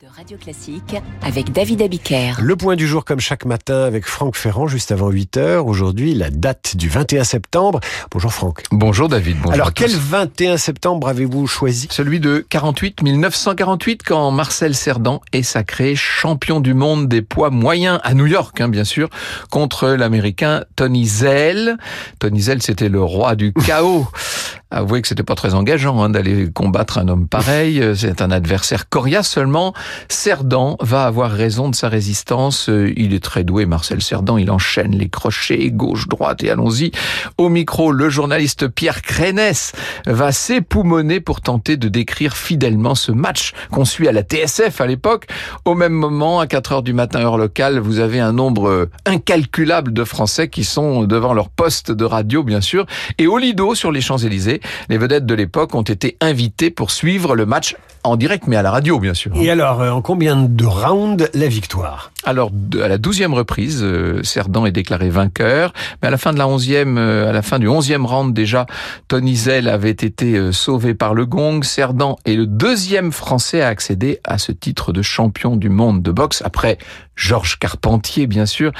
[0.00, 2.32] de Radio Classique avec David Abiker.
[2.40, 5.58] Le point du jour comme chaque matin avec Franck Ferrand juste avant 8h.
[5.58, 7.80] Aujourd'hui, la date du 21 septembre.
[8.10, 8.62] Bonjour Franck.
[8.70, 9.36] Bonjour David.
[9.38, 11.88] Bonjour Alors quel 21 septembre avez-vous choisi?
[11.90, 18.00] Celui de 48, 1948, quand Marcel Cerdan est sacré champion du monde des poids moyens
[18.02, 19.10] à New York, hein, bien sûr,
[19.50, 21.76] contre l'américain Tony Zell.
[22.20, 24.06] Tony Zell, c'était le roi du chaos.
[24.70, 27.82] Avouez que c'était pas très engageant hein, d'aller combattre un homme pareil.
[27.96, 29.74] C'est un adversaire coriace seulement.
[30.08, 32.68] Cerdan va avoir raison de sa résistance.
[32.68, 34.38] Il est très doué, Marcel Cerdan.
[34.38, 36.92] Il enchaîne les crochets gauche, droite et allons-y.
[37.38, 39.72] Au micro, le journaliste Pierre Crénès
[40.06, 44.86] va s'époumoner pour tenter de décrire fidèlement ce match qu'on suit à la TSF à
[44.86, 45.26] l'époque.
[45.64, 49.92] Au même moment, à 4 heures du matin heure locale, vous avez un nombre incalculable
[49.92, 52.86] de Français qui sont devant leur poste de radio, bien sûr,
[53.18, 57.34] et au Lido sur les Champs-Élysées les vedettes de l'époque ont été invitées pour suivre
[57.34, 59.32] le match en direct, mais à la radio, bien sûr.
[59.36, 62.12] Et alors, en combien de rounds la victoire?
[62.24, 62.50] Alors,
[62.82, 66.46] à la douzième reprise, euh, Cerdan est déclaré vainqueur, mais à la fin de la
[66.46, 68.66] onzième, euh, à la fin du onzième round déjà,
[69.08, 71.62] Tony Zell avait été euh, sauvé par le gong.
[71.62, 76.12] Cerdan est le deuxième Français à accéder à ce titre de champion du monde de
[76.12, 76.76] boxe après
[77.16, 78.72] Georges Carpentier, bien sûr.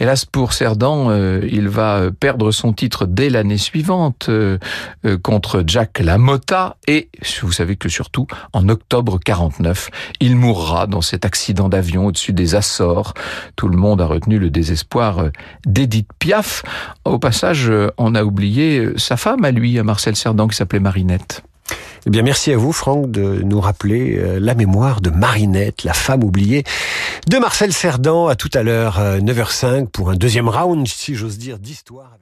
[0.00, 4.30] Hélas pour Cerdan, il va perdre son titre dès l'année suivante
[5.24, 7.08] contre Jack Lamotta et
[7.42, 9.90] vous savez que surtout en octobre 49.
[10.20, 12.71] Il mourra dans cet accident d'avion au-dessus des Açores.
[13.56, 15.30] Tout le monde a retenu le désespoir
[15.66, 16.62] d'Edith Piaf.
[17.04, 21.42] Au passage, on a oublié sa femme à lui, à Marcel Cerdan, qui s'appelait Marinette.
[22.06, 26.24] Eh bien, merci à vous, Franck, de nous rappeler la mémoire de Marinette, la femme
[26.24, 26.64] oubliée
[27.28, 28.28] de Marcel Cerdan.
[28.28, 32.16] À tout à l'heure, 9h05, pour un deuxième round, si j'ose dire, d'histoire.